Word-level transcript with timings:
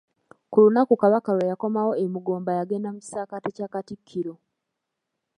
Ku 0.51 0.57
lunaku 0.63 0.93
Kabaka 1.01 1.29
lwe 1.35 1.45
yakomawo 1.51 1.91
e 2.03 2.05
Mugomba 2.13 2.51
yagenda 2.59 2.89
mu 2.93 2.99
kisaakate 3.03 3.49
kya 3.55 3.67
Katikkiro. 3.73 4.33